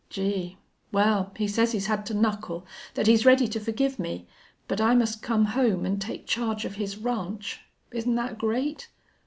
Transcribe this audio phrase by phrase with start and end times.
[0.09, 0.57] Gee!...
[0.91, 2.65] Well, he says he's had to knuckle.
[2.95, 4.25] That he's ready to forgive me.
[4.67, 7.59] But I must come home and take charge of his ranch.
[7.91, 8.89] Isn't that great?...